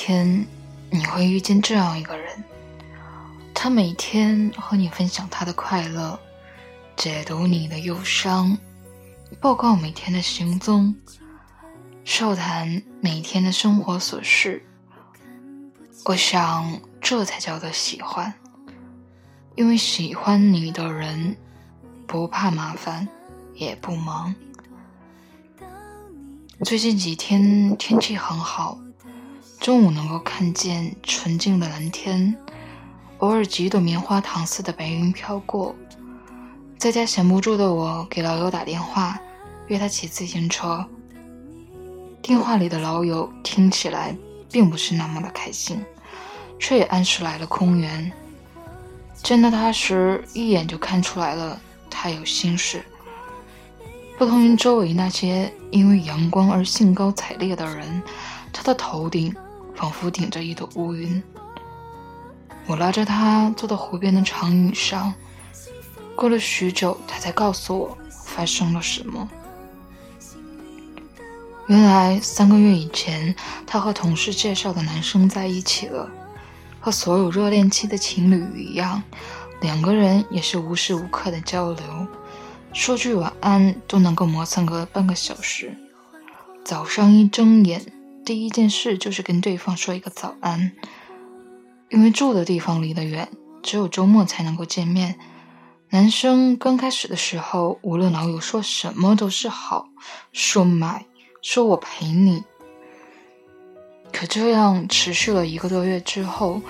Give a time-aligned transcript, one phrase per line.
[0.00, 0.46] 天，
[0.90, 2.44] 你会遇见这样一个人，
[3.52, 6.16] 他每天和你分享他的快乐，
[6.96, 8.56] 解读你的忧伤，
[9.40, 10.94] 报告每天的行踪，
[12.04, 14.64] 笑谈每天的生活琐事。
[16.04, 18.32] 我想，这才叫做喜欢，
[19.56, 21.36] 因为喜欢你的人，
[22.06, 23.08] 不怕麻烦，
[23.52, 24.32] 也不忙。
[26.64, 28.78] 最近几天天气很好。
[29.60, 32.34] 中午能够看见纯净的蓝天，
[33.18, 35.74] 偶尔几朵棉花糖似的白云飘过。
[36.78, 39.18] 在家闲不住的我，给老友打电话，
[39.66, 40.86] 约他骑自行车。
[42.22, 44.16] 电话里的老友听起来
[44.50, 45.84] 并不是那么的开心，
[46.58, 48.10] 却也按时来了公园。
[49.22, 52.82] 见到他时，一眼就看出来了，他有心事。
[54.16, 58.02] 不同于周围那些因为阳光而兴高采烈的人，
[58.52, 59.34] 他的头顶。
[59.78, 61.22] 仿佛顶着一朵乌云，
[62.66, 65.14] 我拉着他坐到湖边的长椅上。
[66.16, 69.28] 过了许久，他才告诉我发生了什么。
[71.68, 73.32] 原来三个月以前，
[73.68, 76.10] 他和同事介绍的男生在一起了。
[76.80, 79.00] 和所有热恋期的情侣一样，
[79.60, 82.06] 两个人也是无时无刻的交流，
[82.72, 85.72] 说句晚安都能够磨蹭个半个小时。
[86.64, 87.92] 早上一睁眼。
[88.28, 90.72] 第一件事就是跟对方说一个早安，
[91.88, 93.26] 因为住的地方离得远，
[93.62, 95.18] 只有周末才能够见面。
[95.88, 99.88] 男生刚开始的时候，无论老友说什么都是好，
[100.34, 101.06] 说买，
[101.40, 102.44] 说我陪你。
[104.12, 106.60] 可这样持续了一个多月之后，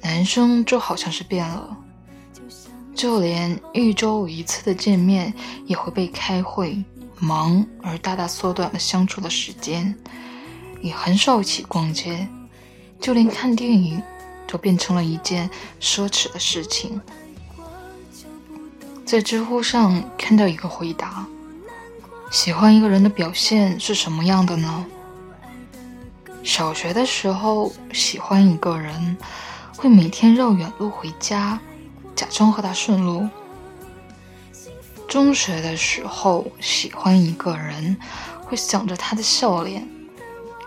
[0.00, 1.76] 男生就好像是变了，
[2.94, 5.34] 就连一周一次的见面
[5.66, 6.82] 也会被开会
[7.18, 9.94] 忙而大大缩短了相处的时间。
[10.82, 12.28] 也很少一起逛街，
[13.00, 14.02] 就连看电影
[14.46, 15.48] 都变成了一件
[15.80, 17.00] 奢侈的事情。
[19.06, 21.26] 在知乎上看到一个回答：
[22.30, 24.84] 喜欢一个人的表现是什么样的呢？
[26.42, 29.16] 小学的时候喜欢一个人，
[29.76, 31.60] 会每天绕远路回家，
[32.16, 33.28] 假装和他顺路。
[35.06, 37.96] 中学的时候喜欢一个人，
[38.40, 39.86] 会想着他的笑脸。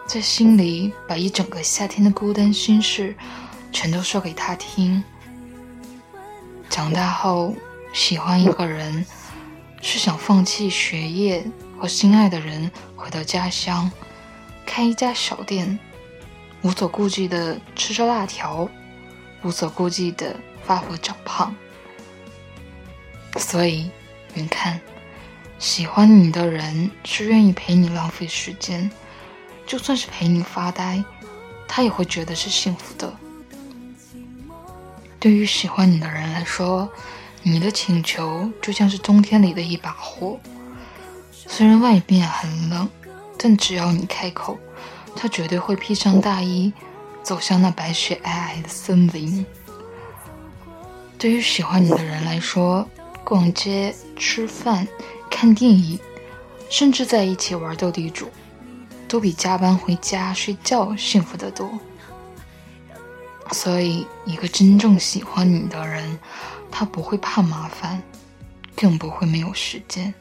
[0.06, 3.16] 在心里把一整个夏天的孤单心事，
[3.72, 5.04] 全都说给他听。
[6.70, 7.56] 长大后
[7.92, 9.04] 喜欢一个人，
[9.82, 11.44] 是想放弃学业
[11.80, 13.92] 和心爱的人，回到家乡，
[14.66, 15.80] 开一家小店，
[16.62, 18.70] 无所顾忌的吃着辣条，
[19.42, 21.56] 无所顾忌的发福长胖。
[23.38, 23.90] 所以，
[24.36, 24.80] 云看，
[25.58, 28.90] 喜欢你的人是愿意陪你浪费时间。
[29.66, 31.04] 就算是陪你发呆，
[31.68, 33.14] 他也会觉得是幸福的。
[35.20, 36.88] 对于喜欢你的人来说，
[37.42, 40.40] 你的请求就像是冬天里的一把火。
[41.48, 42.88] 虽然外面很冷，
[43.38, 44.58] 但只要你开口，
[45.16, 46.72] 他绝对会披上大衣，
[47.24, 49.46] 走向那白雪皑皑的森林。
[51.18, 52.88] 对于喜欢你的人来说，
[53.24, 54.88] 逛街、吃饭、
[55.30, 56.00] 看电影，
[56.70, 58.30] 甚至在一起玩斗地主。
[59.08, 61.70] 都比加班回家睡觉幸福得多。
[63.52, 66.18] 所以，一个真正喜欢你的人，
[66.72, 68.02] 他不会怕麻烦，
[68.76, 70.14] 更不会没有时间。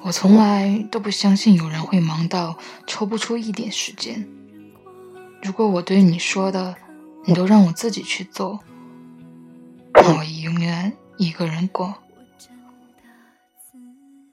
[0.00, 4.28] 我从来都不相信有人会忙到抽不出一点时间。
[5.40, 6.74] 如果我对你说的，
[7.24, 8.58] 你都让我自己去做，
[9.94, 12.01] 那我永远一个人过。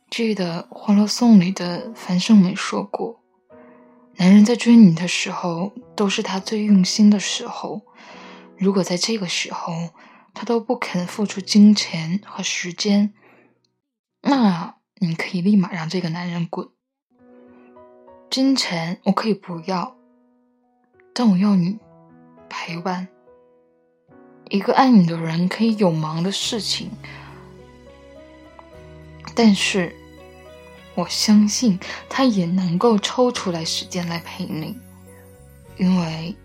[0.10, 3.22] 记得《欢乐颂》里的樊胜美说过
[4.18, 7.84] ：“男人在追你的时候，都是他最用心的时候。
[8.58, 9.92] 如果在这个时候
[10.34, 13.14] 他都不肯付出金钱和时间，
[14.24, 16.68] 那你可以立马让这个男人滚。
[18.32, 19.96] 金钱我可以不要，
[21.14, 21.78] 但我要你
[22.50, 23.08] 陪伴。
[24.50, 26.90] 一个爱你的人可以有忙的事情，
[29.36, 29.96] 但是。”
[31.00, 31.80] 我相信
[32.10, 34.78] 他也能够抽出来时间来陪你，
[35.78, 36.36] 因为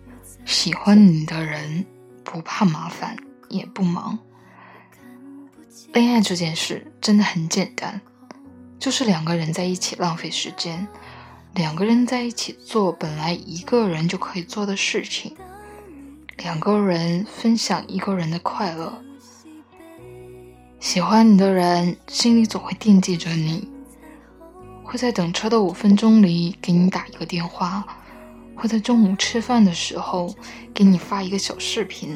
[0.45, 1.85] 喜欢你的人
[2.23, 3.17] 不怕麻烦，
[3.49, 4.17] 也不忙。
[5.91, 7.99] 恋爱这件事真的很简单，
[8.79, 10.87] 就是两个人在一起浪费时间，
[11.53, 15.35] 两个人在一起做本来一个人就可以做的事情，
[16.37, 19.01] 两个人分享一个人的快乐。
[20.79, 23.74] 喜欢你的人心里总会惦记着你。
[24.85, 27.83] 会在等车的五分钟里给你打一个电话，
[28.55, 30.33] 会在中午吃饭的时候
[30.73, 32.15] 给你发一个小视频。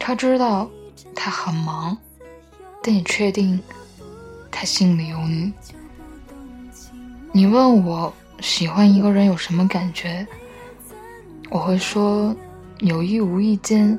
[0.00, 0.68] 他知道
[1.14, 1.96] 他很忙，
[2.82, 3.62] 但也确定
[4.50, 5.52] 他心里有你。
[7.32, 10.26] 你问我喜欢一个人有什么感觉，
[11.50, 12.34] 我会说
[12.80, 13.96] 有意无意间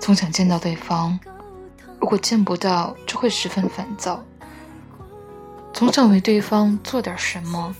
[0.00, 1.18] 总想见到对方，
[2.00, 4.22] 如果见不到就会十分烦躁，
[5.78, 7.72] 总想为对方做点什么。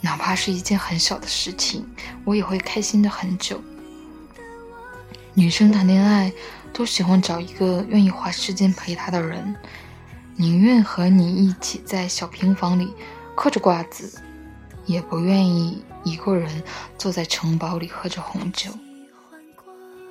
[0.00, 1.86] 哪怕是一件很小的事情，
[2.24, 3.62] 我也会开心的很久。
[5.32, 6.32] 女生谈恋爱
[6.72, 9.54] 都喜欢找一个愿意花时间陪她的人，
[10.34, 12.92] 宁愿和你一起在小平房里
[13.36, 14.20] 嗑着瓜子，
[14.84, 16.60] 也不愿意一个人
[16.98, 18.72] 坐在城堡里喝着红酒。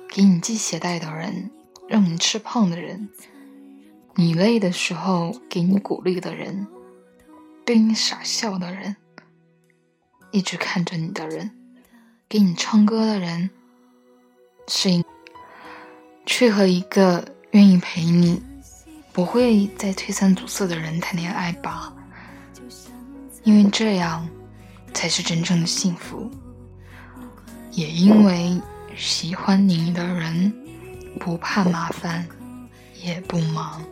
[0.08, 1.50] 给你系鞋带的人，
[1.90, 3.10] 让你吃胖的人，
[4.14, 6.66] 你累的时候给你鼓励的人，
[7.66, 8.94] 对你傻笑的人。
[10.30, 11.50] 一直看着你的人，
[12.28, 13.50] 给你唱歌的人，
[14.68, 15.04] 是应
[16.24, 18.40] 去和一个愿意陪你、
[19.12, 21.92] 不会再推三阻四的人谈恋爱吧，
[23.42, 24.28] 因为这样
[24.94, 26.30] 才是真正的幸福。
[27.72, 28.60] 也因为
[28.96, 30.54] 喜欢你的人
[31.18, 32.26] 不怕麻烦，
[33.02, 33.82] 也不忙。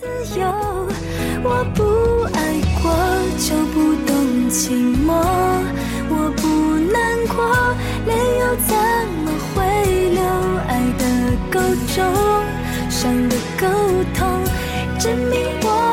[0.00, 0.06] 自
[0.38, 0.46] 由，
[1.44, 2.11] 我不
[4.52, 4.68] 寂
[5.06, 5.14] 寞，
[6.10, 7.42] 我不难过，
[8.06, 8.76] 泪又怎
[9.24, 9.64] 么会
[10.10, 10.20] 流？
[10.68, 11.02] 爱的
[11.50, 11.58] 够
[11.94, 12.04] 重，
[12.90, 13.00] 伤
[13.30, 13.66] 的够
[14.14, 14.44] 痛，
[14.98, 15.91] 证明我。